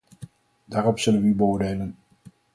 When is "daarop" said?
0.65-0.99